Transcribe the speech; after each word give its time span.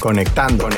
Conectando. 0.00 0.68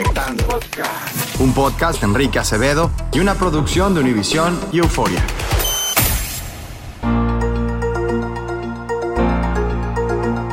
Un 1.40 1.52
podcast 1.52 2.00
de 2.00 2.06
Enrique 2.06 2.38
Acevedo 2.38 2.90
y 3.12 3.20
una 3.20 3.34
producción 3.34 3.94
de 3.94 4.00
Univisión 4.00 4.58
y 4.72 4.78
Euforia. 4.78 5.22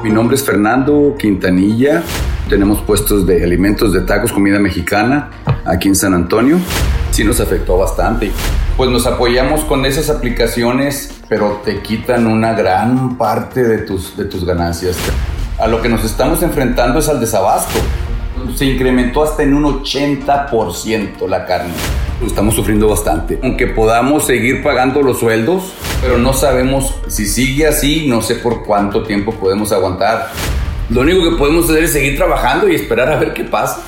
Mi 0.04 0.10
nombre 0.10 0.36
es 0.36 0.44
Fernando 0.44 1.16
Quintanilla. 1.18 2.04
Tenemos 2.50 2.82
puestos 2.82 3.26
de 3.26 3.42
alimentos 3.42 3.94
de 3.94 4.02
tacos, 4.02 4.34
comida 4.34 4.60
mexicana 4.60 5.30
aquí 5.64 5.88
en 5.88 5.96
San 5.96 6.14
Antonio. 6.14 6.58
Sí 7.12 7.24
nos 7.24 7.40
afectó 7.40 7.78
bastante. 7.78 8.32
Pues 8.76 8.90
nos 8.90 9.08
apoyamos 9.08 9.64
con 9.64 9.86
esas 9.86 10.10
aplicaciones, 10.10 11.22
pero 11.30 11.62
te 11.64 11.82
quitan 11.82 12.28
una 12.28 12.52
gran 12.52 13.18
parte 13.18 13.64
de 13.64 13.78
tus, 13.80 14.18
de 14.18 14.26
tus 14.26 14.46
ganancias. 14.46 14.98
A 15.58 15.68
lo 15.68 15.82
que 15.82 15.88
nos 15.88 16.04
estamos 16.04 16.44
enfrentando 16.44 17.00
es 17.00 17.08
al 17.08 17.22
desabasto. 17.22 17.80
Se 18.56 18.66
incrementó 18.66 19.24
hasta 19.24 19.44
en 19.44 19.54
un 19.54 19.84
80% 19.84 21.28
la 21.28 21.46
carne. 21.46 21.74
Estamos 22.26 22.56
sufriendo 22.56 22.88
bastante. 22.88 23.40
Aunque 23.44 23.68
podamos 23.68 24.26
seguir 24.26 24.64
pagando 24.64 25.02
los 25.02 25.20
sueldos, 25.20 25.74
pero 26.02 26.18
no 26.18 26.34
sabemos 26.34 26.96
si 27.08 27.26
sigue 27.26 27.68
así, 27.68 28.08
no 28.08 28.22
sé 28.22 28.36
por 28.36 28.64
cuánto 28.66 29.04
tiempo 29.04 29.34
podemos 29.34 29.72
aguantar. 29.72 30.32
Lo 30.90 31.02
único 31.02 31.30
que 31.30 31.36
podemos 31.36 31.70
hacer 31.70 31.84
es 31.84 31.94
seguir 31.94 32.16
trabajando 32.16 32.70
y 32.70 32.76
esperar 32.76 33.12
a 33.12 33.18
ver 33.18 33.34
qué 33.34 33.44
pasa. 33.44 33.84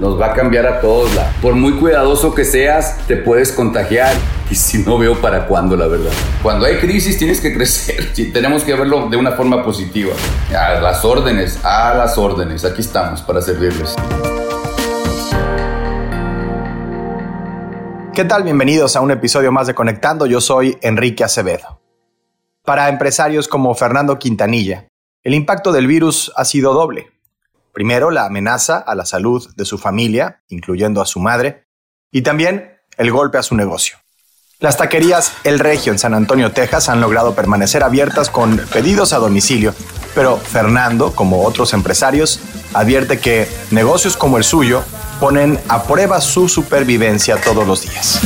Nos 0.00 0.20
va 0.20 0.26
a 0.26 0.32
cambiar 0.32 0.66
a 0.66 0.80
todos. 0.80 1.10
Por 1.42 1.54
muy 1.54 1.72
cuidadoso 1.72 2.34
que 2.34 2.44
seas, 2.44 2.98
te 3.06 3.16
puedes 3.16 3.52
contagiar. 3.52 4.12
Y 4.50 4.54
si 4.54 4.78
no 4.78 4.96
veo 4.96 5.20
para 5.20 5.46
cuándo, 5.46 5.76
la 5.76 5.86
verdad. 5.86 6.10
Cuando 6.42 6.64
hay 6.64 6.78
crisis 6.78 7.18
tienes 7.18 7.38
que 7.38 7.52
crecer. 7.52 8.14
Tenemos 8.32 8.64
que 8.64 8.74
verlo 8.74 9.08
de 9.10 9.18
una 9.18 9.32
forma 9.32 9.62
positiva. 9.62 10.14
A 10.56 10.80
las 10.80 11.04
órdenes, 11.04 11.62
a 11.64 11.92
las 11.94 12.16
órdenes. 12.16 12.64
Aquí 12.64 12.80
estamos 12.80 13.20
para 13.20 13.42
servirles. 13.42 13.94
¿Qué 18.14 18.24
tal? 18.24 18.42
Bienvenidos 18.42 18.96
a 18.96 19.02
un 19.02 19.10
episodio 19.10 19.52
más 19.52 19.66
de 19.66 19.74
Conectando. 19.74 20.24
Yo 20.24 20.40
soy 20.40 20.78
Enrique 20.80 21.24
Acevedo. 21.24 21.82
Para 22.64 22.88
empresarios 22.88 23.48
como 23.48 23.74
Fernando 23.74 24.18
Quintanilla, 24.18 24.88
el 25.24 25.34
impacto 25.34 25.72
del 25.72 25.86
virus 25.86 26.32
ha 26.36 26.46
sido 26.46 26.72
doble. 26.72 27.12
Primero, 27.72 28.10
la 28.10 28.24
amenaza 28.24 28.78
a 28.78 28.94
la 28.94 29.04
salud 29.04 29.46
de 29.56 29.64
su 29.66 29.76
familia, 29.76 30.42
incluyendo 30.48 31.02
a 31.02 31.06
su 31.06 31.20
madre, 31.20 31.66
y 32.10 32.22
también 32.22 32.78
el 32.96 33.12
golpe 33.12 33.36
a 33.36 33.42
su 33.42 33.54
negocio. 33.54 33.98
Las 34.60 34.76
taquerías 34.76 35.36
El 35.44 35.60
Regio 35.60 35.92
en 35.92 36.00
San 36.00 36.14
Antonio, 36.14 36.50
Texas 36.50 36.88
han 36.88 37.00
logrado 37.00 37.36
permanecer 37.36 37.84
abiertas 37.84 38.28
con 38.28 38.60
pedidos 38.72 39.12
a 39.12 39.18
domicilio, 39.18 39.72
pero 40.16 40.36
Fernando, 40.36 41.12
como 41.12 41.44
otros 41.44 41.72
empresarios, 41.74 42.40
advierte 42.74 43.20
que 43.20 43.46
negocios 43.70 44.16
como 44.16 44.36
el 44.36 44.42
suyo 44.42 44.82
ponen 45.20 45.60
a 45.68 45.84
prueba 45.84 46.20
su 46.20 46.48
supervivencia 46.48 47.36
todos 47.36 47.68
los 47.68 47.82
días. 47.82 48.20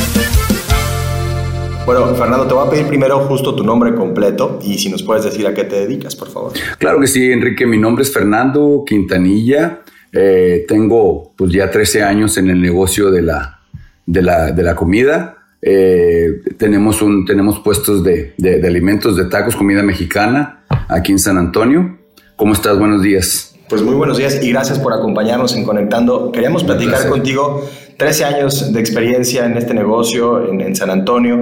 Bueno, 1.85 2.15
Fernando, 2.15 2.47
te 2.47 2.55
voy 2.55 2.67
a 2.67 2.71
pedir 2.71 2.87
primero 2.87 3.19
justo 3.27 3.55
tu 3.55 3.63
nombre 3.63 3.95
completo 3.95 4.59
y 4.63 4.79
si 4.79 4.89
nos 4.89 5.03
puedes 5.03 5.25
decir 5.25 5.47
a 5.47 5.53
qué 5.53 5.65
te 5.65 5.81
dedicas, 5.81 6.17
por 6.17 6.31
favor. 6.31 6.53
Claro 6.79 6.99
que 6.99 7.09
sí, 7.09 7.31
Enrique. 7.31 7.67
Mi 7.67 7.77
nombre 7.77 8.05
es 8.05 8.11
Fernando 8.11 8.85
Quintanilla. 8.87 9.83
Eh, 10.11 10.65
tengo 10.67 11.35
pues 11.37 11.53
ya 11.53 11.71
13 11.71 12.03
años 12.05 12.39
en 12.39 12.49
el 12.49 12.63
negocio 12.63 13.11
de 13.11 13.21
la, 13.21 13.61
de 14.07 14.23
la, 14.23 14.51
de 14.51 14.63
la 14.63 14.75
comida. 14.75 15.42
Eh, 15.63 16.43
tenemos, 16.59 17.03
un, 17.03 17.25
tenemos 17.25 17.61
puestos 17.61 18.03
de, 18.03 18.35
de, 18.37 18.59
de 18.59 18.69
alimentos, 18.69 19.17
de 19.17 19.27
tacos, 19.27 19.55
comida 19.55 19.83
mexicana 19.83 20.65
aquí 20.89 21.13
en 21.13 21.21
San 21.21 21.39
Antonio. 21.39 21.99
¿Cómo 22.37 22.53
estás? 22.53 22.79
Buenos 22.79 23.03
días. 23.03 23.55
Pues 23.69 23.81
muy 23.83 23.95
buenos 23.95 24.19
días 24.19 24.43
y 24.43 24.51
gracias 24.51 24.79
por 24.81 24.93
acompañarnos 24.93 25.57
en 25.57 25.65
Conectando. 25.65 26.33
Queríamos 26.33 26.65
platicar 26.65 27.09
contigo 27.09 27.65
13 27.97 28.25
años 28.25 28.73
de 28.73 28.81
experiencia 28.81 29.47
en 29.47 29.57
este 29.57 29.73
negocio 29.73 30.47
en, 30.47 30.61
en 30.61 30.77
San 30.77 30.91
Antonio 30.91 31.39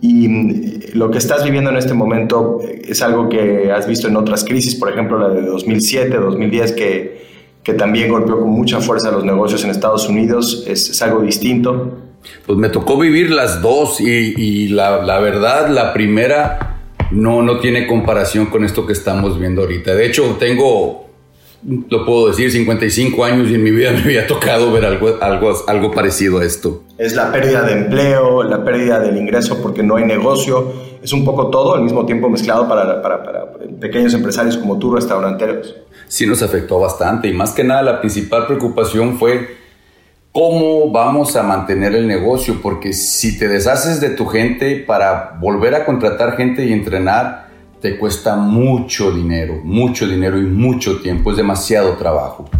y 0.00 0.28
mm, 0.28 0.74
lo 0.94 1.10
que 1.10 1.18
estás 1.18 1.44
viviendo 1.44 1.70
en 1.70 1.76
este 1.76 1.92
momento 1.92 2.60
es 2.62 3.02
algo 3.02 3.28
que 3.28 3.72
has 3.72 3.86
visto 3.86 4.06
en 4.06 4.16
otras 4.16 4.44
crisis, 4.44 4.76
por 4.76 4.90
ejemplo 4.90 5.18
la 5.18 5.28
de 5.28 5.42
2007, 5.42 6.16
2010, 6.16 6.72
que, 6.72 7.22
que 7.62 7.74
también 7.74 8.10
golpeó 8.10 8.38
con 8.40 8.50
mucha 8.50 8.80
fuerza 8.80 9.08
a 9.08 9.12
los 9.12 9.24
negocios 9.24 9.64
en 9.64 9.70
Estados 9.70 10.08
Unidos. 10.08 10.64
Es, 10.68 10.88
es 10.88 11.02
algo 11.02 11.20
distinto. 11.20 11.98
Pues 12.46 12.58
me 12.58 12.68
tocó 12.68 12.98
vivir 12.98 13.30
las 13.30 13.62
dos 13.62 14.00
y, 14.00 14.06
y 14.06 14.68
la, 14.68 15.02
la, 15.02 15.18
verdad, 15.20 15.68
la 15.68 15.92
primera 15.92 16.80
no, 17.10 17.42
no 17.42 17.58
tiene 17.60 17.86
comparación 17.86 18.46
con 18.46 18.64
esto 18.64 18.86
que 18.86 18.92
estamos 18.92 19.38
viendo 19.38 19.62
ahorita. 19.62 19.94
De 19.94 20.06
hecho, 20.06 20.36
tengo, 20.38 21.08
lo 21.88 22.04
puedo 22.04 22.28
decir, 22.28 22.50
55 22.50 23.24
años 23.24 23.50
y 23.50 23.54
en 23.54 23.62
mi 23.62 23.70
vida 23.70 23.92
me 23.92 24.00
había 24.02 24.26
tocado 24.26 24.70
ver 24.72 24.84
algo, 24.84 25.16
algo, 25.20 25.54
algo 25.66 25.90
parecido 25.90 26.38
a 26.40 26.44
esto. 26.44 26.82
Es 26.98 27.14
la 27.14 27.32
pérdida 27.32 27.62
de 27.62 27.72
empleo, 27.72 28.42
la 28.42 28.64
pérdida 28.64 29.00
del 29.00 29.16
ingreso 29.16 29.62
porque 29.62 29.82
no 29.82 29.96
hay 29.96 30.04
negocio. 30.04 30.72
Es 31.02 31.12
un 31.12 31.24
poco 31.24 31.48
todo 31.48 31.74
al 31.74 31.82
mismo 31.82 32.06
tiempo 32.06 32.28
mezclado 32.28 32.68
para, 32.68 33.02
para, 33.02 33.22
para 33.22 33.52
pequeños 33.80 34.14
empresarios 34.14 34.56
como 34.56 34.78
tú, 34.78 34.94
restauranteros. 34.94 35.76
Sí 36.08 36.26
nos 36.26 36.42
afectó 36.42 36.78
bastante 36.78 37.28
y 37.28 37.32
más 37.32 37.52
que 37.52 37.64
nada 37.64 37.82
la 37.82 38.00
principal 38.00 38.46
preocupación 38.46 39.18
fue 39.18 39.63
cómo 40.34 40.90
vamos 40.90 41.36
a 41.36 41.44
mantener 41.44 41.94
el 41.94 42.08
negocio, 42.08 42.60
porque 42.60 42.92
si 42.92 43.38
te 43.38 43.46
deshaces 43.46 44.00
de 44.00 44.10
tu 44.10 44.26
gente 44.26 44.82
para 44.84 45.38
volver 45.40 45.76
a 45.76 45.84
contratar 45.86 46.36
gente 46.36 46.66
y 46.66 46.72
entrenar, 46.72 47.50
te 47.80 47.96
cuesta 47.96 48.34
mucho 48.34 49.12
dinero, 49.12 49.60
mucho 49.62 50.08
dinero 50.08 50.36
y 50.36 50.42
mucho 50.42 51.00
tiempo, 51.00 51.30
es 51.30 51.36
demasiado 51.36 51.92
trabajo. 51.92 52.50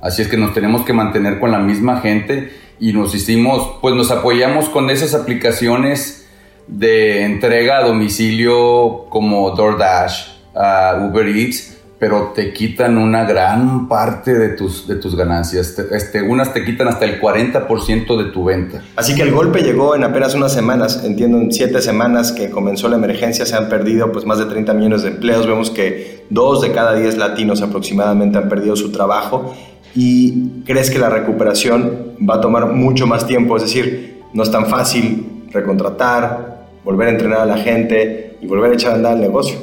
Así 0.00 0.22
es 0.22 0.28
que 0.28 0.36
nos 0.36 0.54
tenemos 0.54 0.84
que 0.84 0.92
mantener 0.92 1.40
con 1.40 1.50
la 1.50 1.58
misma 1.58 2.00
gente 2.00 2.52
y 2.78 2.92
nos 2.92 3.12
hicimos, 3.16 3.78
pues 3.82 3.96
nos 3.96 4.12
apoyamos 4.12 4.68
con 4.68 4.88
esas 4.88 5.12
aplicaciones 5.12 6.28
de 6.68 7.24
entrega 7.24 7.78
a 7.78 7.82
domicilio 7.82 9.06
como 9.08 9.50
DoorDash, 9.50 10.28
Uber 10.54 11.26
Eats, 11.26 11.73
pero 12.04 12.32
te 12.34 12.52
quitan 12.52 12.98
una 12.98 13.24
gran 13.24 13.88
parte 13.88 14.34
de 14.34 14.50
tus, 14.50 14.86
de 14.86 14.96
tus 14.96 15.16
ganancias. 15.16 15.78
Este, 15.90 16.20
unas 16.20 16.52
te 16.52 16.62
quitan 16.62 16.86
hasta 16.86 17.06
el 17.06 17.18
40% 17.18 18.22
de 18.22 18.30
tu 18.30 18.44
venta. 18.44 18.82
Así 18.94 19.14
que 19.14 19.22
el 19.22 19.32
golpe 19.32 19.62
llegó 19.62 19.96
en 19.96 20.04
apenas 20.04 20.34
unas 20.34 20.52
semanas. 20.52 21.02
Entiendo, 21.02 21.38
en 21.38 21.50
siete 21.50 21.80
semanas 21.80 22.32
que 22.32 22.50
comenzó 22.50 22.90
la 22.90 22.96
emergencia 22.96 23.46
se 23.46 23.56
han 23.56 23.70
perdido 23.70 24.12
pues, 24.12 24.26
más 24.26 24.38
de 24.38 24.44
30 24.44 24.74
millones 24.74 25.02
de 25.02 25.12
empleos. 25.12 25.46
Vemos 25.46 25.70
que 25.70 26.26
dos 26.28 26.60
de 26.60 26.72
cada 26.72 26.94
diez 26.94 27.16
latinos 27.16 27.62
aproximadamente 27.62 28.36
han 28.36 28.50
perdido 28.50 28.76
su 28.76 28.92
trabajo. 28.92 29.54
¿Y 29.94 30.60
crees 30.66 30.90
que 30.90 30.98
la 30.98 31.08
recuperación 31.08 32.16
va 32.28 32.34
a 32.34 32.40
tomar 32.42 32.66
mucho 32.66 33.06
más 33.06 33.26
tiempo? 33.26 33.56
Es 33.56 33.62
decir, 33.62 34.20
no 34.34 34.42
es 34.42 34.50
tan 34.50 34.66
fácil 34.66 35.44
recontratar, 35.52 36.66
volver 36.84 37.08
a 37.08 37.10
entrenar 37.12 37.40
a 37.40 37.46
la 37.46 37.56
gente 37.56 38.36
y 38.42 38.46
volver 38.46 38.72
a 38.72 38.74
echar 38.74 38.92
a 38.92 38.96
andar 38.96 39.14
el 39.14 39.22
negocio. 39.22 39.56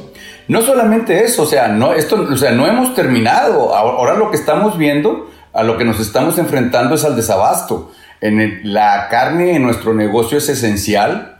No 0.52 0.60
solamente 0.60 1.24
eso, 1.24 1.44
o 1.44 1.46
sea, 1.46 1.68
no, 1.68 1.94
esto, 1.94 2.28
o 2.30 2.36
sea, 2.36 2.50
no 2.50 2.66
hemos 2.66 2.94
terminado. 2.94 3.74
Ahora 3.74 4.18
lo 4.18 4.30
que 4.30 4.36
estamos 4.36 4.76
viendo, 4.76 5.30
a 5.54 5.62
lo 5.62 5.78
que 5.78 5.86
nos 5.86 5.98
estamos 5.98 6.36
enfrentando 6.36 6.94
es 6.94 7.06
al 7.06 7.16
desabasto. 7.16 7.90
En 8.20 8.60
la 8.70 9.08
carne 9.08 9.56
en 9.56 9.62
nuestro 9.62 9.94
negocio 9.94 10.36
es 10.36 10.50
esencial 10.50 11.38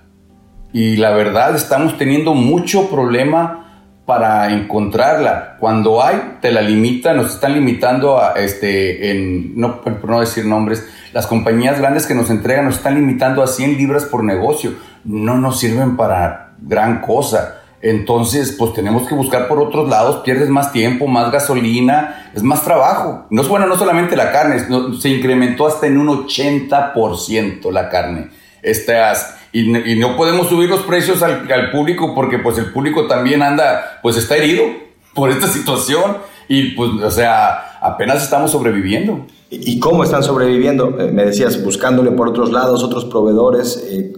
y 0.73 0.97
la 0.97 1.11
verdad 1.11 1.55
estamos 1.55 1.99
teniendo 1.99 2.33
mucho 2.33 2.89
problema 2.89 3.91
para 4.07 4.51
encontrarla. 4.51 5.59
Cuando 5.61 6.03
hay, 6.03 6.39
te 6.41 6.51
la 6.51 6.63
limitan, 6.63 7.19
nos 7.19 7.35
están 7.35 7.53
limitando 7.53 8.19
a, 8.19 8.33
este, 8.37 9.53
no, 9.55 9.83
por 9.83 10.09
no 10.09 10.21
decir 10.21 10.47
nombres, 10.47 10.89
las 11.13 11.27
compañías 11.27 11.79
grandes 11.79 12.07
que 12.07 12.15
nos 12.15 12.31
entregan 12.31 12.65
nos 12.65 12.77
están 12.77 12.95
limitando 12.95 13.43
a 13.43 13.47
100 13.47 13.77
libras 13.77 14.07
por 14.07 14.25
negocio. 14.25 14.73
No 15.05 15.37
nos 15.37 15.61
sirven 15.61 15.99
para 15.99 16.55
gran 16.63 17.03
cosa. 17.03 17.59
Entonces, 17.83 18.55
pues 18.57 18.73
tenemos 18.75 19.09
que 19.09 19.15
buscar 19.17 19.49
por 19.49 19.59
otros 19.59 19.89
lados, 19.89 20.23
pierdes 20.25 20.49
más 20.49 20.73
tiempo, 20.73 21.09
más 21.09 21.33
gasolina, 21.33 22.31
es 22.33 22.45
más 22.45 22.65
trabajo. 22.65 23.27
No 23.29 23.43
es 23.43 23.49
bueno, 23.49 23.67
no 23.67 23.77
solamente 23.77 24.15
la 24.15 24.31
carne, 24.31 24.65
se 25.01 25.09
incrementó 25.09 25.67
hasta 25.67 25.89
en 25.89 25.99
un 25.99 26.07
80% 26.07 27.73
la 27.73 27.89
carne. 27.89 28.31
Estas, 28.63 29.37
y, 29.53 29.65
no 29.97 30.17
podemos 30.17 30.49
subir 30.49 30.71
los 30.71 30.83
precios 30.83 31.25
al, 31.25 31.73
público 31.73 32.15
porque 32.15 32.39
pues 32.39 32.57
el 32.59 32.67
público 32.67 33.09
también 33.09 33.43
anda, 33.43 33.99
pues 34.01 34.17
está 34.17 34.37
herido 34.37 34.63
por 35.13 35.31
esta 35.31 35.49
situación 35.49 36.19
y 36.47 36.71
pues, 36.77 36.91
o 37.03 37.11
sea, 37.11 37.79
apenas 37.81 38.23
estamos 38.23 38.53
sobreviviendo. 38.53 39.27
¿Y 39.51 39.81
cómo 39.81 40.05
están 40.05 40.23
sobreviviendo? 40.23 40.99
Eh, 41.01 41.11
me 41.11 41.25
decías, 41.25 41.63
buscándole 41.63 42.13
por 42.13 42.29
otros 42.29 42.53
lados, 42.53 42.85
otros 42.85 43.05
proveedores, 43.07 43.85
eh, 43.91 44.13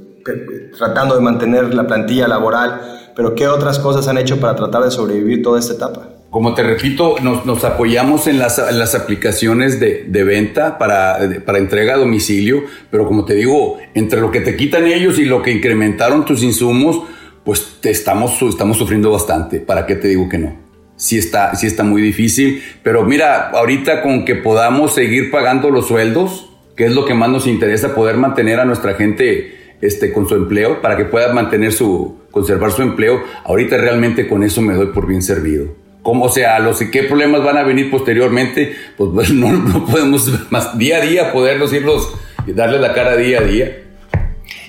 tratando 0.76 1.14
de 1.14 1.20
mantener 1.20 1.74
la 1.74 1.86
plantilla 1.86 2.26
laboral 2.26 2.94
pero 3.14 3.34
¿qué 3.34 3.46
otras 3.46 3.78
cosas 3.78 4.08
han 4.08 4.18
hecho 4.18 4.40
para 4.40 4.56
tratar 4.56 4.82
de 4.82 4.90
sobrevivir 4.90 5.42
toda 5.42 5.60
esta 5.60 5.74
etapa? 5.74 6.08
Como 6.30 6.52
te 6.54 6.64
repito, 6.64 7.14
nos, 7.20 7.62
apoyamos 7.62 8.26
en 8.26 8.40
las, 8.40 8.58
aplicaciones 8.96 9.78
de, 9.78 10.24
venta 10.24 10.78
para, 10.78 11.22
entrega 11.22 11.94
a 11.94 11.98
domicilio, 11.98 12.64
pero 12.90 13.06
como 13.06 13.24
te 13.24 13.34
digo, 13.34 13.78
entre 13.94 14.20
lo 14.20 14.32
que 14.32 14.40
te 14.40 14.56
quitan 14.56 14.88
ellos 14.88 15.18
y 15.20 15.26
lo 15.26 15.42
que 15.42 15.52
incrementaron 15.52 16.24
tus 16.24 16.42
insumos, 16.42 17.02
pues 17.44 17.76
te 17.80 17.90
estamos, 17.90 18.42
estamos 18.42 18.78
sufriendo 18.78 19.12
bastante. 19.12 19.60
¿Para 19.60 19.86
qué 19.86 19.94
te 19.94 20.08
digo 20.08 20.28
que 20.28 20.38
no? 20.38 20.56
Sí 20.96 21.18
está, 21.18 21.54
sí 21.54 21.68
está 21.68 21.84
muy 21.84 22.02
difícil, 22.02 22.64
pero 22.82 23.04
mira, 23.04 23.50
ahorita 23.50 24.02
con 24.02 24.24
que 24.24 24.34
podamos 24.34 24.92
seguir 24.92 25.30
pagando 25.30 25.70
los 25.70 25.86
sueldos, 25.86 26.50
que 26.76 26.86
es 26.86 26.94
lo 26.94 27.04
que 27.04 27.14
más 27.14 27.28
nos 27.28 27.46
interesa, 27.46 27.94
poder 27.94 28.16
mantener 28.16 28.58
a 28.58 28.64
nuestra 28.64 28.94
gente 28.94 29.63
este, 29.80 30.12
con 30.12 30.28
su 30.28 30.34
empleo 30.34 30.80
para 30.80 30.96
que 30.96 31.04
pueda 31.04 31.32
mantener 31.32 31.72
su, 31.72 32.16
conservar 32.30 32.72
su 32.72 32.82
empleo, 32.82 33.22
ahorita 33.44 33.76
realmente 33.76 34.28
con 34.28 34.42
eso 34.42 34.60
me 34.60 34.74
doy 34.74 34.86
por 34.88 35.06
bien 35.06 35.22
servido. 35.22 35.84
¿Cómo, 36.02 36.26
o 36.26 36.28
sea, 36.28 36.58
los 36.58 36.78
qué 36.80 37.04
problemas 37.04 37.42
van 37.42 37.56
a 37.56 37.62
venir 37.62 37.90
posteriormente? 37.90 38.74
Pues 38.96 39.30
no, 39.32 39.86
podemos 39.86 40.30
más 40.50 40.76
día 40.76 40.98
a 40.98 41.00
día 41.00 41.32
poderlos 41.32 41.72
irlos 41.72 42.12
y 42.46 42.52
darle 42.52 42.78
la 42.78 42.92
cara 42.92 43.16
día 43.16 43.40
a 43.40 43.42
día. 43.42 43.80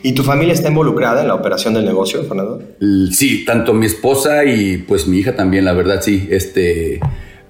¿Y 0.02 0.14
tu 0.14 0.24
familia 0.24 0.54
está 0.54 0.70
involucrada 0.70 1.22
en 1.22 1.28
la 1.28 1.36
operación 1.36 1.74
del 1.74 1.84
negocio, 1.84 2.24
Fernando? 2.24 2.62
Sí, 3.12 3.44
tanto 3.44 3.74
mi 3.74 3.88
esposa 3.88 4.46
y 4.46 4.78
pues 4.78 5.08
mi 5.08 5.18
hija 5.18 5.36
también, 5.36 5.66
la 5.66 5.74
verdad, 5.74 6.02
sí. 6.02 6.28
Este, 6.30 7.00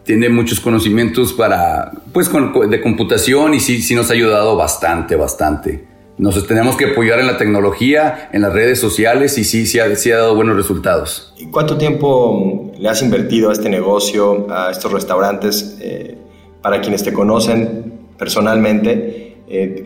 tiene 0.03 0.29
muchos 0.29 0.61
conocimientos 0.61 1.33
para, 1.33 1.91
pues, 2.13 2.31
de 2.69 2.81
computación 2.81 3.53
y 3.53 3.59
sí, 3.59 3.81
sí 3.81 3.93
nos 3.93 4.09
ha 4.09 4.13
ayudado 4.13 4.55
bastante, 4.55 5.15
bastante. 5.15 5.94
Nos 6.17 6.47
tenemos 6.47 6.77
que 6.77 6.91
apoyar 6.91 7.19
en 7.19 7.27
la 7.27 7.38
tecnología, 7.38 8.29
en 8.31 8.41
las 8.41 8.53
redes 8.53 8.79
sociales 8.79 9.38
y 9.38 9.44
sí, 9.44 9.65
sí 9.65 9.79
ha, 9.79 10.17
dado 10.17 10.35
buenos 10.35 10.56
resultados. 10.56 11.33
¿Y 11.38 11.47
cuánto 11.47 11.77
tiempo 11.77 12.71
le 12.77 12.88
has 12.88 13.01
invertido 13.01 13.50
a 13.50 13.53
este 13.53 13.69
negocio, 13.69 14.47
a 14.50 14.71
estos 14.71 14.91
restaurantes? 14.91 15.77
Eh, 15.81 16.17
para 16.62 16.81
quienes 16.81 17.03
te 17.03 17.13
conocen 17.13 17.94
personalmente, 18.17 19.38
eh, 19.47 19.85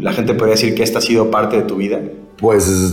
¿la 0.00 0.12
gente 0.12 0.34
podría 0.34 0.54
decir 0.54 0.74
que 0.74 0.84
esta 0.84 0.98
ha 0.98 1.02
sido 1.02 1.32
parte 1.32 1.56
de 1.56 1.62
tu 1.62 1.76
vida? 1.76 1.98
Pues 2.36 2.92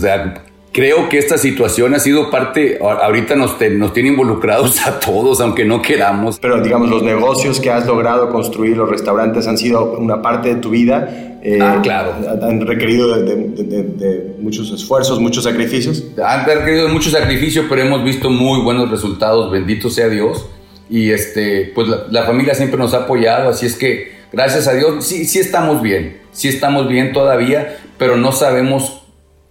creo 0.72 1.08
que 1.08 1.18
esta 1.18 1.38
situación 1.38 1.94
ha 1.94 1.98
sido 1.98 2.30
parte, 2.30 2.78
ahorita 2.80 3.36
nos, 3.36 3.56
nos 3.72 3.92
tiene 3.92 4.08
involucrados 4.08 4.84
a 4.86 4.98
todos, 4.98 5.40
aunque 5.40 5.64
no 5.64 5.82
queramos. 5.82 6.38
Pero 6.40 6.60
digamos, 6.60 6.90
los 6.90 7.02
negocios 7.02 7.60
que 7.60 7.70
has 7.70 7.86
logrado 7.86 8.30
construir, 8.30 8.76
los 8.76 8.88
restaurantes 8.88 9.46
han 9.46 9.58
sido 9.58 9.92
una 9.98 10.22
parte 10.22 10.54
de 10.54 10.60
tu 10.60 10.70
vida. 10.70 11.29
Eh, 11.42 11.58
ah, 11.60 11.80
claro. 11.82 12.14
Han 12.42 12.66
requerido 12.66 13.16
de, 13.22 14.34
muchos 14.38 14.70
esfuerzos, 14.72 15.20
muchos 15.20 15.44
sacrificios. 15.44 16.04
Han 16.22 16.44
requerido 16.44 16.88
muchos 16.88 17.12
sacrificios, 17.12 17.66
pero 17.68 17.82
hemos 17.82 18.04
visto 18.04 18.30
muy 18.30 18.62
buenos 18.62 18.90
resultados, 18.90 19.50
bendito 19.50 19.88
sea 19.90 20.08
Dios. 20.08 20.46
Y 20.88 21.10
este, 21.10 21.72
pues 21.74 21.88
la, 21.88 22.04
la 22.10 22.24
familia 22.24 22.54
siempre 22.54 22.78
nos 22.78 22.94
ha 22.94 23.04
apoyado, 23.04 23.48
así 23.48 23.64
es 23.64 23.76
que 23.76 24.12
gracias 24.32 24.66
a 24.66 24.74
Dios, 24.74 25.04
sí, 25.04 25.24
sí 25.24 25.38
estamos 25.38 25.82
bien, 25.82 26.20
sí 26.32 26.48
estamos 26.48 26.88
bien 26.88 27.12
todavía, 27.12 27.78
pero 27.96 28.16
no 28.16 28.32
sabemos 28.32 29.02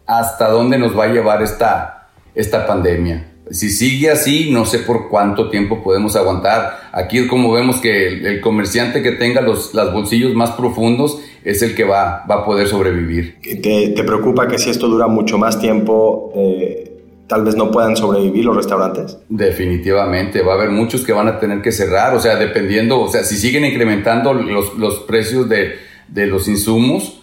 hasta 0.06 0.50
dónde 0.50 0.78
nos 0.78 0.98
va 0.98 1.06
a 1.06 1.08
llevar 1.14 1.42
esta, 1.42 2.10
esta 2.36 2.68
pandemia. 2.68 3.29
Si 3.52 3.70
sigue 3.70 4.12
así, 4.12 4.50
no 4.52 4.66
sé 4.66 4.80
por 4.80 5.10
cuánto 5.10 5.50
tiempo 5.50 5.84
podemos 5.84 6.16
aguantar. 6.16 6.90
Aquí 6.92 7.28
como 7.28 7.52
vemos 7.52 7.78
que 7.78 8.08
el, 8.08 8.42
comerciante 8.42 9.02
que 9.02 9.14
tenga 9.14 9.42
los, 9.42 9.72
bolsillos 9.94 10.34
más 10.36 10.52
profundos 10.52 11.20
es 11.44 11.62
el 11.62 11.76
que 11.76 11.84
va, 11.84 12.26
va 12.30 12.36
a 12.36 12.46
poder 12.46 12.68
sobrevivir. 12.68 13.38
¿Te, 13.42 13.94
¿Te, 13.96 14.04
preocupa 14.04 14.48
que 14.48 14.60
si 14.60 14.70
esto 14.70 14.88
dura 14.88 15.08
mucho 15.08 15.38
más 15.38 15.60
tiempo, 15.60 16.32
eh, 16.36 16.90
tal 17.28 17.44
vez 17.44 17.56
no 17.56 17.72
puedan 17.72 17.96
sobrevivir 17.96 18.46
los 18.46 18.56
restaurantes? 18.56 19.18
Definitivamente, 19.30 20.42
va 20.42 20.54
a 20.54 20.56
haber 20.56 20.70
muchos 20.70 21.06
que 21.06 21.14
van 21.14 21.28
a 21.28 21.40
tener 21.40 21.62
que 21.62 21.72
cerrar, 21.72 22.14
o 22.16 22.20
sea, 22.20 22.36
dependiendo, 22.36 23.00
o 23.00 23.08
sea, 23.08 23.24
si 23.24 23.38
siguen 23.38 23.66
incrementando 23.66 24.34
los, 24.34 24.78
los 24.78 25.00
precios 25.00 25.48
de, 25.50 25.76
de 26.08 26.28
los 26.28 26.48
insumos, 26.48 27.19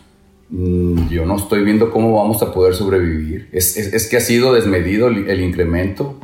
yo 0.50 1.26
no 1.26 1.36
estoy 1.36 1.64
viendo 1.64 1.90
cómo 1.90 2.14
vamos 2.16 2.42
a 2.42 2.52
poder 2.52 2.74
sobrevivir. 2.74 3.48
Es, 3.52 4.08
que 4.08 4.16
ha 4.16 4.20
sido 4.20 4.54
desmedido 4.54 5.08
el, 5.08 5.40
incremento. 5.40 6.18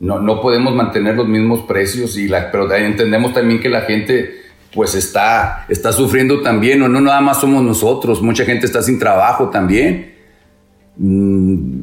No, 0.00 0.20
no, 0.20 0.40
podemos 0.40 0.74
mantener 0.74 1.16
los 1.16 1.26
mismos 1.26 1.60
precios, 1.62 2.16
y 2.16 2.28
la, 2.28 2.50
pero 2.50 2.72
entendemos 2.72 3.32
también 3.32 3.60
que 3.60 3.68
la 3.68 3.82
gente 3.82 4.42
pues 4.72 4.94
está, 4.94 5.66
está 5.68 5.92
sufriendo 5.92 6.42
también, 6.42 6.82
o 6.82 6.88
no 6.88 7.00
nada 7.00 7.20
más 7.20 7.40
somos 7.40 7.62
nosotros, 7.62 8.20
mucha 8.20 8.44
gente 8.44 8.66
está 8.66 8.82
sin 8.82 8.98
trabajo 8.98 9.48
también. 9.48 10.14
Mm, 10.96 11.80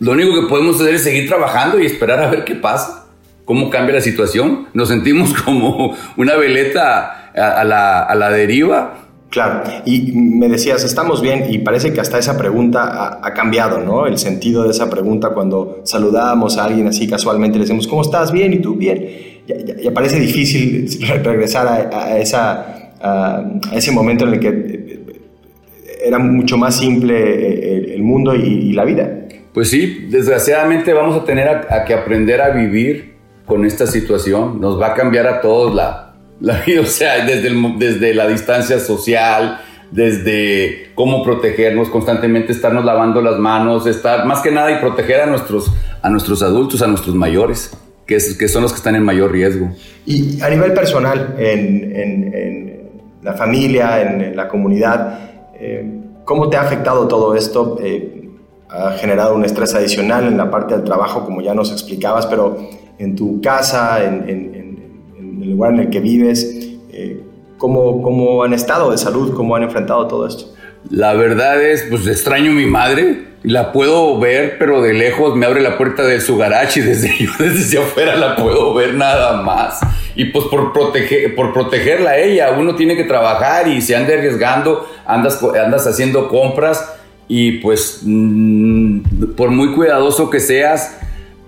lo 0.00 0.12
único 0.12 0.40
que 0.40 0.48
podemos 0.48 0.80
hacer 0.80 0.94
es 0.94 1.02
seguir 1.02 1.28
trabajando 1.28 1.80
y 1.80 1.86
esperar 1.86 2.22
a 2.22 2.30
ver 2.30 2.44
qué 2.44 2.54
pasa, 2.54 3.08
cómo 3.44 3.70
cambia 3.70 3.96
la 3.96 4.00
situación. 4.00 4.68
Nos 4.74 4.88
sentimos 4.88 5.32
como 5.44 5.96
una 6.16 6.36
veleta 6.36 7.30
a, 7.34 7.64
la, 7.64 8.02
a 8.02 8.14
la 8.14 8.30
deriva 8.30 9.07
Claro, 9.30 9.62
y 9.84 10.12
me 10.12 10.48
decías, 10.48 10.84
estamos 10.84 11.20
bien, 11.20 11.46
y 11.50 11.58
parece 11.58 11.92
que 11.92 12.00
hasta 12.00 12.18
esa 12.18 12.38
pregunta 12.38 13.20
ha, 13.22 13.34
cambiado, 13.34 13.78
¿no? 13.78 14.06
El 14.06 14.16
sentido 14.16 14.64
de 14.64 14.70
esa 14.70 14.88
pregunta 14.88 15.30
cuando 15.30 15.82
saludábamos 15.84 16.56
a 16.56 16.64
alguien 16.64 16.86
así 16.86 17.06
casualmente, 17.06 17.58
le 17.58 17.64
decimos, 17.64 17.86
¿cómo 17.86 18.00
estás? 18.00 18.32
Bien, 18.32 18.52
¿y 18.54 18.58
tú? 18.60 18.74
Bien. 18.74 19.06
Ya, 19.46 19.92
parece 19.92 20.18
difícil 20.18 20.88
regresar 21.22 21.90
a, 21.92 22.18
ese 22.18 23.92
momento 23.92 24.26
en 24.26 24.34
el 24.34 24.40
que 24.40 24.48
eh, 24.48 25.00
era 26.04 26.18
mucho 26.18 26.56
más 26.56 26.76
simple 26.76 27.94
el, 27.94 28.02
mundo 28.02 28.34
y, 28.34 28.72
la 28.72 28.84
vida. 28.84 29.28
Pues 29.52 29.68
sí, 29.68 30.06
desgraciadamente 30.10 30.94
vamos 30.94 31.20
a 31.20 31.24
tener 31.24 31.48
a 31.48 31.84
que 31.84 31.92
aprender 31.92 32.40
a 32.40 32.50
vivir 32.50 33.16
con 33.44 33.66
esta 33.66 33.86
situación. 33.86 34.58
Nos 34.60 34.80
va 34.80 34.88
a 34.88 34.94
cambiar 34.94 35.26
a 35.26 35.40
todos 35.40 35.74
la, 35.74 36.07
la, 36.40 36.62
o 36.80 36.86
sea, 36.86 37.24
desde, 37.24 37.50
desde 37.78 38.14
la 38.14 38.26
distancia 38.28 38.78
social, 38.78 39.60
desde 39.90 40.90
cómo 40.94 41.22
protegernos 41.22 41.88
constantemente, 41.88 42.52
estarnos 42.52 42.84
lavando 42.84 43.20
las 43.22 43.38
manos, 43.38 43.86
estar 43.86 44.26
más 44.26 44.40
que 44.40 44.50
nada 44.50 44.70
y 44.72 44.80
proteger 44.80 45.20
a 45.20 45.26
nuestros, 45.26 45.72
a 46.02 46.10
nuestros 46.10 46.42
adultos, 46.42 46.82
a 46.82 46.86
nuestros 46.86 47.14
mayores, 47.14 47.70
que, 48.06 48.16
es, 48.16 48.36
que 48.36 48.48
son 48.48 48.62
los 48.62 48.72
que 48.72 48.78
están 48.78 48.96
en 48.96 49.02
mayor 49.02 49.32
riesgo. 49.32 49.70
Y 50.06 50.40
a 50.40 50.48
nivel 50.50 50.72
personal, 50.72 51.34
en, 51.38 51.96
en, 51.96 52.34
en 52.34 52.90
la 53.22 53.34
familia, 53.34 54.00
en, 54.02 54.36
la 54.36 54.48
comunidad, 54.48 55.18
eh, 55.54 55.84
¿cómo 56.24 56.48
te 56.48 56.56
ha 56.56 56.62
afectado 56.62 57.08
todo 57.08 57.34
esto? 57.34 57.78
Eh, 57.82 58.14
ha 58.70 58.92
generado 58.92 59.34
un 59.34 59.46
estrés 59.46 59.74
adicional 59.74 60.26
en 60.26 60.36
la 60.36 60.50
parte 60.50 60.74
del 60.74 60.84
trabajo, 60.84 61.24
como 61.24 61.40
ya 61.40 61.54
nos 61.54 61.72
explicabas, 61.72 62.26
pero 62.26 62.68
en 62.98 63.16
tu 63.16 63.40
casa, 63.40 64.04
en, 64.04 64.28
en 64.28 64.57
el 65.48 65.54
lugar 65.54 65.72
en 65.72 65.80
el 65.80 65.90
que 65.90 66.00
vives, 66.00 66.44
eh, 66.92 67.22
¿cómo, 67.56 68.02
¿cómo 68.02 68.42
han 68.44 68.52
estado 68.52 68.90
de 68.90 68.98
salud? 68.98 69.34
¿Cómo 69.34 69.56
han 69.56 69.62
enfrentado 69.62 70.06
todo 70.06 70.26
esto? 70.26 70.54
La 70.90 71.14
verdad 71.14 71.62
es, 71.62 71.86
pues 71.90 72.06
extraño 72.06 72.50
a 72.50 72.54
mi 72.54 72.66
madre, 72.66 73.28
la 73.42 73.72
puedo 73.72 74.18
ver, 74.18 74.56
pero 74.58 74.82
de 74.82 74.92
lejos 74.92 75.36
me 75.36 75.46
abre 75.46 75.62
la 75.62 75.78
puerta 75.78 76.02
de 76.02 76.20
su 76.20 76.36
garage 76.36 76.80
y 76.80 76.82
desde 76.82 77.10
yo 77.18 77.30
desde 77.38 77.78
afuera 77.78 78.14
la 78.16 78.36
puedo 78.36 78.74
ver 78.74 78.94
nada 78.94 79.42
más. 79.42 79.80
Y 80.14 80.26
pues 80.26 80.46
por, 80.46 80.72
proteger, 80.72 81.34
por 81.34 81.54
protegerla 81.54 82.10
a 82.10 82.18
ella, 82.18 82.50
uno 82.50 82.74
tiene 82.74 82.94
que 82.94 83.04
trabajar 83.04 83.68
y 83.68 83.80
se 83.80 83.96
anda 83.96 84.14
arriesgando, 84.14 84.86
andas, 85.06 85.42
andas 85.42 85.86
haciendo 85.86 86.28
compras 86.28 86.94
y 87.26 87.52
pues 87.58 88.00
mm, 88.04 89.34
por 89.36 89.50
muy 89.50 89.72
cuidadoso 89.72 90.28
que 90.28 90.40
seas, 90.40 90.98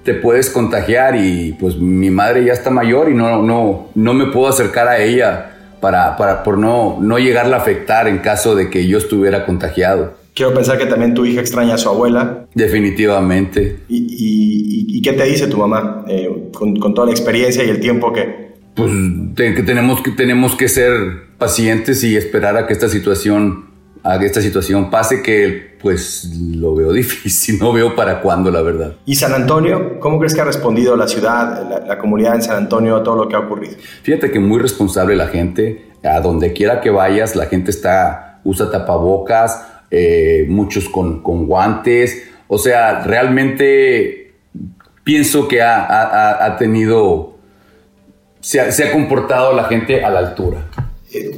te 0.04 0.14
puedes 0.14 0.50
contagiar 0.50 1.16
y 1.16 1.52
pues 1.58 1.76
mi 1.76 2.10
madre 2.10 2.44
ya 2.44 2.52
está 2.52 2.70
mayor 2.70 3.10
y 3.10 3.14
no, 3.14 3.42
no, 3.42 3.90
no 3.94 4.14
me 4.14 4.26
puedo 4.26 4.48
acercar 4.48 4.88
a 4.88 4.98
ella 5.02 5.50
para, 5.80 6.16
para 6.16 6.42
por 6.42 6.58
no, 6.58 6.98
no 7.00 7.18
llegarla 7.18 7.56
a 7.56 7.60
afectar 7.60 8.08
en 8.08 8.18
caso 8.18 8.54
de 8.54 8.70
que 8.70 8.86
yo 8.86 8.98
estuviera 8.98 9.44
contagiado. 9.46 10.14
Quiero 10.34 10.54
pensar 10.54 10.78
que 10.78 10.86
también 10.86 11.12
tu 11.12 11.24
hija 11.26 11.40
extraña 11.40 11.74
a 11.74 11.78
su 11.78 11.88
abuela. 11.88 12.46
Definitivamente. 12.54 13.80
¿Y, 13.88 14.86
y, 14.88 15.02
qué 15.02 15.14
te 15.14 15.24
dice 15.24 15.46
tu 15.46 15.56
mamá 15.56 16.04
eh, 16.08 16.50
con, 16.52 16.76
con, 16.76 16.94
toda 16.94 17.06
la 17.06 17.12
experiencia 17.12 17.64
y 17.64 17.70
el 17.70 17.80
tiempo 17.80 18.12
que... 18.12 18.50
Pues 18.74 18.92
que 19.34 19.62
tenemos, 19.62 20.02
que 20.02 20.10
tenemos 20.10 20.54
que 20.56 20.68
ser 20.68 20.92
pacientes 21.38 22.04
y 22.04 22.16
esperar 22.16 22.56
a 22.58 22.66
que 22.66 22.74
esta 22.74 22.88
situación 22.88 23.70
a 24.02 24.18
que 24.18 24.26
esta 24.26 24.40
situación 24.40 24.90
pase 24.90 25.22
que 25.22 25.69
pues 25.80 26.30
lo 26.34 26.74
veo 26.74 26.92
difícil, 26.94 27.58
no 27.58 27.72
veo 27.72 27.94
para 27.94 28.20
cuándo 28.20 28.50
la 28.50 28.62
verdad. 28.62 28.94
¿Y 29.06 29.14
San 29.14 29.32
Antonio? 29.32 29.98
¿Cómo 30.00 30.18
crees 30.18 30.34
que 30.34 30.40
ha 30.40 30.44
respondido 30.44 30.96
la 30.96 31.08
ciudad, 31.08 31.68
la, 31.68 31.80
la, 31.80 31.98
comunidad 31.98 32.34
en 32.34 32.42
San 32.42 32.56
Antonio 32.56 32.96
a 32.96 33.02
todo 33.02 33.16
lo 33.16 33.28
que 33.28 33.36
ha 33.36 33.40
ocurrido? 33.40 33.76
Fíjate 34.02 34.30
que 34.30 34.38
muy 34.38 34.58
responsable 34.58 35.16
la 35.16 35.28
gente, 35.28 35.90
a 36.02 36.20
donde 36.20 36.52
quiera 36.52 36.80
que 36.80 36.90
vayas 36.90 37.36
la 37.36 37.46
gente 37.46 37.70
está, 37.70 38.40
usa 38.44 38.70
tapabocas, 38.70 39.66
eh, 39.90 40.46
muchos 40.48 40.88
con, 40.88 41.22
con, 41.22 41.46
guantes, 41.46 42.22
o 42.46 42.58
sea, 42.58 43.02
realmente 43.02 44.34
pienso 45.02 45.48
que 45.48 45.62
ha, 45.62 45.84
ha, 45.84 46.44
ha 46.44 46.56
tenido, 46.56 47.34
se 48.40 48.60
ha, 48.60 48.70
se 48.70 48.84
ha 48.84 48.92
comportado 48.92 49.52
la 49.52 49.64
gente 49.64 50.04
a 50.04 50.10
la 50.10 50.20
altura. 50.20 50.66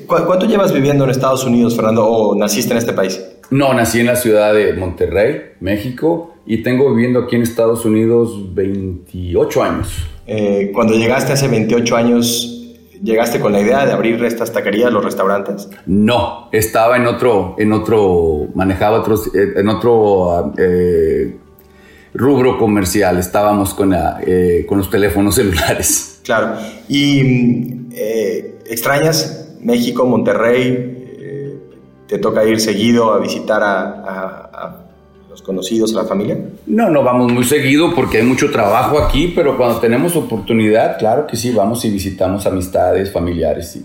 ¿Cuánto 0.06 0.44
llevas 0.44 0.72
viviendo 0.72 1.04
en 1.04 1.10
Estados 1.10 1.44
Unidos, 1.44 1.74
Fernando, 1.74 2.06
o 2.06 2.34
naciste 2.34 2.72
en 2.72 2.78
este 2.78 2.92
país? 2.92 3.22
No, 3.52 3.74
nací 3.74 4.00
en 4.00 4.06
la 4.06 4.16
ciudad 4.16 4.54
de 4.54 4.72
Monterrey, 4.72 5.52
México, 5.60 6.34
y 6.46 6.62
tengo 6.62 6.94
viviendo 6.94 7.20
aquí 7.20 7.36
en 7.36 7.42
Estados 7.42 7.84
Unidos 7.84 8.54
28 8.54 9.62
años. 9.62 10.06
Eh, 10.26 10.70
cuando 10.72 10.94
llegaste 10.94 11.34
hace 11.34 11.48
28 11.48 11.94
años, 11.94 12.78
¿llegaste 13.02 13.40
con 13.40 13.52
la 13.52 13.60
idea 13.60 13.84
de 13.84 13.92
abrir 13.92 14.24
estas 14.24 14.54
taquerías, 14.54 14.90
los 14.90 15.04
restaurantes? 15.04 15.68
No, 15.84 16.48
estaba 16.50 16.96
en 16.96 17.06
otro, 17.06 17.54
en 17.58 17.74
otro, 17.74 18.48
manejaba 18.54 19.00
otros, 19.00 19.26
eh, 19.34 19.52
en 19.56 19.68
otro 19.68 20.54
eh, 20.56 21.36
rubro 22.14 22.56
comercial, 22.56 23.18
estábamos 23.18 23.74
con, 23.74 23.90
la, 23.90 24.18
eh, 24.26 24.64
con 24.66 24.78
los 24.78 24.88
teléfonos 24.88 25.34
celulares. 25.34 26.20
Claro, 26.24 26.56
y 26.88 27.90
eh, 27.92 28.60
extrañas 28.66 29.56
México, 29.60 30.06
Monterrey, 30.06 31.01
¿te 32.12 32.18
toca 32.18 32.44
ir 32.44 32.60
seguido 32.60 33.14
a 33.14 33.18
visitar 33.20 33.62
a, 33.62 33.80
a, 33.80 34.50
a, 34.52 34.76
los 35.30 35.40
conocidos, 35.40 35.94
a 35.94 36.02
la 36.02 36.04
familia? 36.04 36.38
No, 36.66 36.90
no 36.90 37.02
vamos 37.02 37.32
muy 37.32 37.42
seguido 37.42 37.94
porque 37.94 38.18
hay 38.18 38.22
mucho 38.22 38.50
trabajo 38.50 38.98
aquí, 38.98 39.32
pero 39.34 39.56
cuando 39.56 39.78
tenemos 39.78 40.14
oportunidad, 40.14 40.98
claro 40.98 41.26
que 41.26 41.38
sí, 41.38 41.52
vamos 41.52 41.86
y 41.86 41.90
visitamos 41.90 42.44
amistades, 42.44 43.10
familiares 43.10 43.76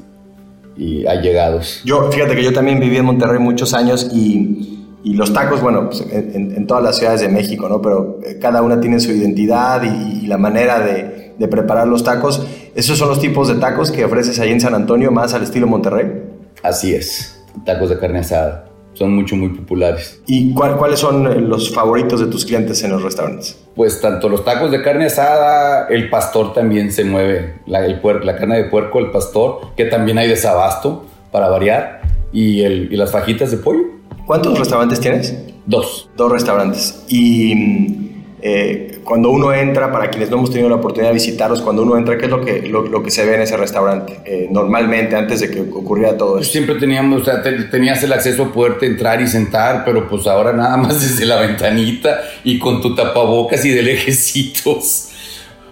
y, 0.76 0.84
y 0.84 1.08
allegados. 1.08 1.80
Yo, 1.86 2.12
fíjate 2.12 2.36
que 2.36 2.44
yo 2.44 2.52
también 2.52 2.82
viví 2.82 2.98
en 2.98 3.06
Monterrey 3.06 3.40
muchos 3.40 3.74
años 3.74 4.10
y, 4.14 4.90
y 5.06 5.14
los 5.14 5.32
tacos, 5.32 5.62
bueno, 5.62 5.86
pues 5.90 6.06
en, 6.12 6.54
en, 6.54 6.68
todas 6.68 6.84
las 6.84 6.98
ciudades 6.98 7.22
de 7.22 7.30
México, 7.30 7.70
¿no? 7.70 7.82
Pero 7.82 8.20
eh, 8.26 8.40
cada 8.42 8.62
una 8.62 8.82
tiene 8.82 9.00
su 9.00 9.14
identidad 9.14 9.84
y, 9.84 10.26
y 10.26 10.28
la 10.28 10.38
manera 10.38 10.82
de, 10.82 11.34
de 11.40 11.48
preparar 11.48 11.88
los 11.88 12.04
tacos. 12.04 12.46
¿Esos 12.76 12.98
son 12.98 13.08
los 13.08 13.22
tipos 13.22 13.48
de 13.48 13.56
tacos 13.56 13.90
que 13.90 14.04
ofreces 14.04 14.38
ahí 14.42 14.52
en 14.52 14.60
San 14.60 14.74
Antonio, 14.74 15.12
más 15.12 15.34
al 15.34 15.44
estilo 15.44 15.66
Monterrey? 15.66 16.24
Así 16.62 16.94
es, 16.94 17.37
tacos 17.66 17.90
de 17.90 18.00
carne 18.00 18.20
asada. 18.20 18.66
Son 18.94 19.14
mucho, 19.16 19.36
muy 19.36 19.50
populares. 19.50 20.22
¿Y 20.26 20.54
cuál, 20.54 20.76
cuáles 20.76 21.00
son 21.00 21.50
los 21.50 21.74
favoritos 21.74 22.20
de 22.20 22.26
tus 22.26 22.46
clientes 22.46 22.82
en 22.84 22.92
los 22.92 23.04
restaurantes? 23.04 23.56
Pues 23.76 24.02
tanto 24.02 24.28
los 24.28 24.44
tacos 24.44 24.72
de 24.72 24.82
carne 24.82 25.06
asada, 25.06 25.88
el 25.88 26.10
pastor 26.10 26.54
también 26.54 26.92
se 26.92 27.04
mueve, 27.04 27.60
la, 27.68 27.86
el 27.86 28.00
puerco, 28.00 28.26
la 28.26 28.36
carne 28.36 28.58
de 28.58 28.64
puerco, 28.64 28.98
el 28.98 29.12
pastor, 29.12 29.76
que 29.76 29.86
también 29.86 30.18
hay 30.18 30.28
desabasto 30.28 31.06
para 31.32 31.48
variar, 31.48 32.02
y, 32.32 32.62
el, 32.62 32.92
y 32.92 32.96
las 32.98 33.12
fajitas 33.12 33.52
de 33.52 33.58
pollo. 33.58 33.84
¿Cuántos 34.26 34.58
restaurantes 34.58 35.00
tienes? 35.00 35.38
Dos. 35.68 36.10
Dos 36.18 36.32
restaurantes. 36.32 37.04
Y 37.08 38.12
eh, 38.42 38.97
cuando 39.08 39.30
uno 39.30 39.54
entra, 39.54 39.90
para 39.90 40.10
quienes 40.10 40.30
no 40.30 40.36
hemos 40.36 40.52
tenido 40.52 40.68
la 40.68 40.76
oportunidad 40.76 41.12
de 41.12 41.14
visitarlos, 41.14 41.62
cuando 41.62 41.84
uno 41.84 41.98
entra, 41.98 42.18
¿qué 42.18 42.26
es 42.26 42.32
lo 42.32 42.44
que, 42.44 42.64
lo, 42.64 42.82
lo 42.84 43.02
que 43.02 43.10
se 43.10 43.26
ve 43.26 43.36
en 43.36 43.42
ese 43.42 43.56
restaurante? 43.56 44.20
Eh, 44.26 44.50
normalmente, 44.52 45.16
antes 45.16 45.40
de 45.40 45.50
que 45.50 45.62
ocurriera 45.62 46.18
todo 46.18 46.40
esto. 46.40 46.52
Siempre 46.52 46.76
teníamos, 46.76 47.22
o 47.22 47.26
sea, 47.26 47.42
te, 47.42 47.54
tenías 47.64 48.04
el 48.04 48.12
acceso 48.12 48.44
a 48.44 48.52
poderte 48.52 48.86
entrar 48.86 49.22
y 49.22 49.28
sentar, 49.28 49.86
pero 49.86 50.10
pues 50.10 50.28
ahora 50.28 50.52
nada 50.52 50.76
más 50.76 51.02
desde 51.10 51.26
la 51.26 51.38
ventanita 51.40 52.20
y 52.44 52.60
con 52.60 52.82
tu 52.82 52.96
tapabocas 52.96 53.64
y 53.64 53.70
de 53.70 53.82
lejecitos. 53.82 55.12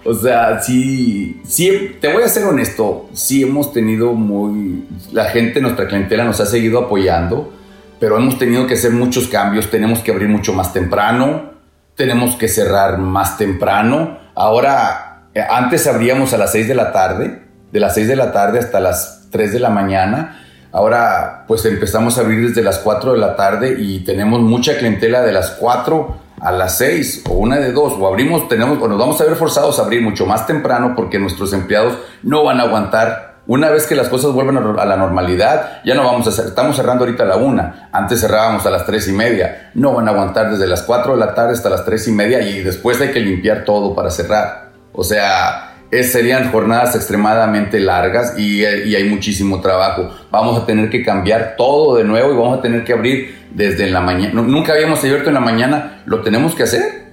O 0.06 0.14
sea, 0.14 0.62
sí, 0.62 1.42
sí, 1.44 1.98
te 2.00 2.14
voy 2.14 2.24
a 2.24 2.30
ser 2.30 2.46
honesto, 2.46 3.10
sí 3.12 3.44
hemos 3.44 3.74
tenido 3.74 4.14
muy, 4.14 4.86
la 5.12 5.26
gente, 5.26 5.60
nuestra 5.60 5.88
clientela 5.88 6.24
nos 6.24 6.40
ha 6.40 6.46
seguido 6.46 6.80
apoyando, 6.80 7.52
pero 8.00 8.16
hemos 8.16 8.40
tenido 8.40 8.66
que 8.66 8.76
hacer 8.76 8.92
muchos 8.92 9.28
cambios, 9.28 9.70
tenemos 9.70 10.00
que 10.00 10.12
abrir 10.12 10.30
mucho 10.30 10.54
más 10.54 10.72
temprano, 10.72 11.55
tenemos 11.96 12.36
que 12.36 12.48
cerrar 12.48 12.98
más 12.98 13.38
temprano. 13.38 14.18
Ahora, 14.36 15.30
eh, 15.34 15.42
antes 15.48 15.88
abríamos 15.88 16.34
a 16.34 16.38
las 16.38 16.52
6 16.52 16.68
de 16.68 16.76
la 16.76 16.92
tarde, 16.92 17.44
de 17.72 17.80
las 17.80 17.94
6 17.96 18.08
de 18.08 18.16
la 18.16 18.32
tarde 18.32 18.60
hasta 18.60 18.80
las 18.80 19.28
3 19.32 19.54
de 19.54 19.60
la 19.60 19.70
mañana. 19.70 20.42
Ahora, 20.72 21.46
pues 21.48 21.66
empezamos 21.66 22.18
a 22.18 22.22
abrir 22.22 22.50
desde 22.50 22.62
las 22.62 22.80
4 22.80 23.14
de 23.14 23.18
la 23.18 23.36
tarde 23.36 23.76
y 23.80 24.04
tenemos 24.04 24.42
mucha 24.42 24.78
clientela 24.78 25.22
de 25.22 25.32
las 25.32 25.52
4 25.52 26.26
a 26.42 26.52
las 26.52 26.78
6 26.78 27.24
o 27.30 27.34
una 27.36 27.58
de 27.58 27.72
dos, 27.72 27.94
o 27.98 28.08
abrimos, 28.08 28.48
tenemos, 28.50 28.82
o 28.82 28.88
nos 28.88 29.00
vamos 29.00 29.20
a 29.22 29.24
ver 29.24 29.36
forzados 29.36 29.80
a 29.80 29.84
abrir 29.84 30.02
mucho 30.02 30.26
más 30.26 30.46
temprano 30.46 30.94
porque 30.96 31.18
nuestros 31.18 31.54
empleados 31.54 31.98
no 32.24 32.44
van 32.44 32.60
a 32.60 32.64
aguantar 32.64 33.25
una 33.48 33.70
vez 33.70 33.86
que 33.86 33.96
las 33.96 34.10
cosas 34.10 34.32
vuelvan 34.32 34.58
a 34.58 34.86
la 34.86 34.98
normalidad, 34.98 35.82
ya 35.86 35.94
no 35.94 36.04
vamos 36.04 36.26
a 36.26 36.30
hacer, 36.32 36.46
estamos 36.48 36.76
cerrando 36.76 37.04
ahorita 37.04 37.24
a 37.24 37.28
la 37.28 37.38
una, 37.38 37.90
antes 37.92 38.22
cerrábamos 38.22 38.66
a 38.66 38.72
las 38.72 38.86
tres 38.86 39.08
y 39.08 39.12
media, 39.12 39.72
no 39.76 39.94
van 39.94 40.08
a 40.08 40.12
aguantar 40.12 40.52
desde 40.52 40.68
las 40.68 40.82
cuatro 40.82 41.14
de 41.14 41.20
la 41.20 41.36
tarde 41.36 41.54
hasta 41.54 41.70
las 41.70 41.86
tres 41.86 42.08
y 42.08 42.12
media 42.12 42.42
y 42.42 42.64
después 42.64 43.00
hay 43.02 43.12
que 43.12 43.20
limpiar 43.20 43.64
todo 43.64 43.94
para 43.94 44.10
cerrar. 44.10 44.72
O 44.94 45.04
sea, 45.04 45.76
es, 45.92 46.12
serían 46.12 46.52
jornadas 46.52 46.96
extremadamente 46.96 47.80
largas 47.80 48.34
y, 48.38 48.62
y, 48.62 48.96
hay 48.96 49.04
muchísimo 49.04 49.62
trabajo. 49.62 50.10
Vamos 50.32 50.62
a 50.62 50.66
tener 50.66 50.90
que 50.90 51.04
cambiar 51.04 51.56
todo 51.58 51.98
de 51.98 52.04
nuevo 52.04 52.34
y 52.34 52.36
vamos 52.36 52.58
a 52.58 52.62
tener 52.62 52.84
que 52.84 52.94
abrir 52.94 53.48
desde 53.52 53.90
la 53.90 54.02
mañana. 54.02 54.42
Nunca 54.42 54.74
habíamos 54.74 55.00
abierto 55.00 55.30
en 55.30 55.36
la 55.36 55.40
mañana, 55.40 56.02
lo 56.06 56.22
tenemos 56.22 56.56
que 56.56 56.64
hacer. 56.64 57.06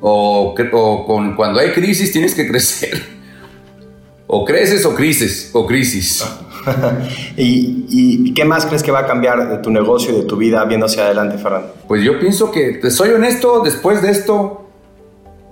O, 0.00 0.54
o 0.72 1.06
con, 1.06 1.36
cuando 1.36 1.60
hay 1.60 1.70
crisis 1.70 2.12
tienes 2.12 2.34
que 2.34 2.46
crecer. 2.50 3.19
O 4.32 4.44
creces 4.44 4.86
o 4.86 4.94
crisis, 4.94 5.50
o 5.52 5.66
crisis. 5.66 6.24
¿Y, 7.36 7.84
¿Y, 7.88 8.32
qué 8.32 8.44
más 8.44 8.64
crees 8.64 8.84
que 8.84 8.92
va 8.92 9.00
a 9.00 9.06
cambiar 9.06 9.48
de 9.48 9.58
tu 9.58 9.70
negocio 9.70 10.12
y 10.12 10.20
de 10.20 10.22
tu 10.22 10.36
vida 10.36 10.64
viendo 10.66 10.86
hacia 10.86 11.06
adelante, 11.06 11.36
Fernando? 11.36 11.74
Pues 11.88 12.04
yo 12.04 12.20
pienso 12.20 12.52
que, 12.52 12.74
te 12.74 12.92
soy 12.92 13.10
honesto, 13.10 13.60
después 13.64 14.02
de 14.02 14.10
esto 14.12 14.68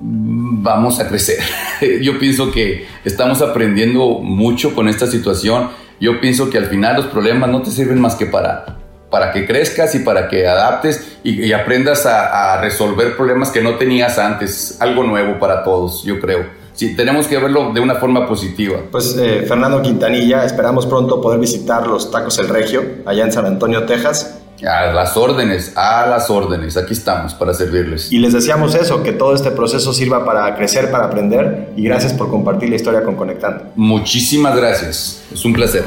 vamos 0.00 1.00
a 1.00 1.08
crecer. 1.08 1.40
yo 2.02 2.20
pienso 2.20 2.52
que 2.52 2.86
estamos 3.04 3.42
aprendiendo 3.42 4.20
mucho 4.20 4.72
con 4.76 4.88
esta 4.88 5.08
situación. 5.08 5.70
Yo 5.98 6.20
pienso 6.20 6.48
que 6.48 6.58
al 6.58 6.66
final 6.66 6.98
los 6.98 7.06
problemas 7.06 7.50
no 7.50 7.62
te 7.62 7.72
sirven 7.72 8.00
más 8.00 8.14
que 8.14 8.26
para, 8.26 8.78
para 9.10 9.32
que 9.32 9.44
crezcas 9.44 9.96
y 9.96 9.98
para 9.98 10.28
que 10.28 10.46
adaptes 10.46 11.18
y, 11.24 11.42
y 11.42 11.52
aprendas 11.52 12.06
a, 12.06 12.54
a 12.54 12.60
resolver 12.60 13.16
problemas 13.16 13.50
que 13.50 13.60
no 13.60 13.74
tenías 13.74 14.20
antes. 14.20 14.76
Algo 14.80 15.02
nuevo 15.02 15.40
para 15.40 15.64
todos, 15.64 16.04
yo 16.04 16.20
creo 16.20 16.57
Sí, 16.78 16.94
tenemos 16.94 17.26
que 17.26 17.36
verlo 17.38 17.72
de 17.72 17.80
una 17.80 17.96
forma 17.96 18.24
positiva. 18.24 18.78
Pues 18.92 19.18
eh, 19.18 19.44
Fernando 19.48 19.82
Quintanilla, 19.82 20.44
esperamos 20.44 20.86
pronto 20.86 21.20
poder 21.20 21.40
visitar 21.40 21.88
los 21.88 22.08
Tacos 22.12 22.38
El 22.38 22.48
Regio, 22.48 22.84
allá 23.04 23.24
en 23.24 23.32
San 23.32 23.46
Antonio, 23.46 23.84
Texas. 23.84 24.38
A 24.64 24.92
las 24.92 25.16
órdenes, 25.16 25.76
a 25.76 26.06
las 26.06 26.30
órdenes. 26.30 26.76
Aquí 26.76 26.92
estamos 26.92 27.34
para 27.34 27.52
servirles. 27.52 28.12
Y 28.12 28.18
les 28.18 28.32
deseamos 28.32 28.76
eso, 28.76 29.02
que 29.02 29.10
todo 29.10 29.34
este 29.34 29.50
proceso 29.50 29.92
sirva 29.92 30.24
para 30.24 30.54
crecer, 30.54 30.88
para 30.92 31.06
aprender. 31.06 31.72
Y 31.74 31.82
gracias 31.82 32.12
por 32.12 32.30
compartir 32.30 32.70
la 32.70 32.76
historia 32.76 33.02
con 33.02 33.16
Conectando. 33.16 33.72
Muchísimas 33.74 34.54
gracias. 34.56 35.20
Es 35.32 35.44
un 35.44 35.54
placer. 35.54 35.82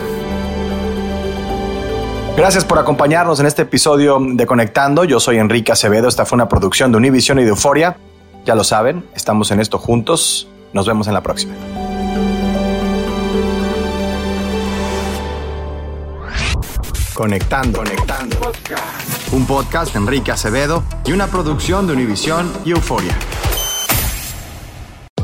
Gracias 2.36 2.66
por 2.66 2.80
acompañarnos 2.80 3.40
en 3.40 3.46
este 3.46 3.62
episodio 3.62 4.18
de 4.20 4.46
Conectando. 4.46 5.06
Yo 5.06 5.22
soy 5.22 5.38
Enrique 5.38 5.72
Acevedo. 5.72 6.10
Esta 6.10 6.26
fue 6.26 6.36
una 6.36 6.50
producción 6.50 6.92
de 6.92 6.98
Univision 6.98 7.40
y 7.40 7.44
de 7.44 7.52
Euforia. 7.52 7.96
Ya 8.44 8.56
lo 8.56 8.66
saben, 8.66 9.06
estamos 9.16 9.52
en 9.52 9.62
esto 9.62 9.78
juntos. 9.78 10.51
Nos 10.74 10.88
vemos 10.88 11.08
en 11.08 11.14
la 11.14 11.22
próxima. 11.22 11.54
Conectando. 17.14 17.80
Conectando. 17.80 18.38
Un 19.34 19.46
podcast 19.46 19.94
de 19.94 20.00
Enrique 20.00 20.32
Acevedo 20.32 20.84
y 21.06 21.12
una 21.12 21.28
producción 21.28 21.86
de 21.88 21.94
Univision 21.94 22.52
y 22.66 22.72
Euforia. 22.72 23.16